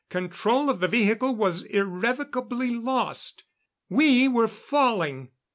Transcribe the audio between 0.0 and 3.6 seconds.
Control of the vehicle was irrevocably lost!